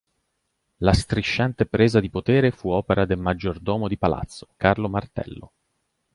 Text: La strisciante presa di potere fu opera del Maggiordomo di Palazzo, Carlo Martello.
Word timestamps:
La 0.77 0.93
strisciante 0.93 1.67
presa 1.67 1.99
di 1.99 2.09
potere 2.09 2.49
fu 2.49 2.71
opera 2.71 3.05
del 3.05 3.19
Maggiordomo 3.19 3.87
di 3.87 3.99
Palazzo, 3.99 4.47
Carlo 4.57 4.89
Martello. 4.89 5.51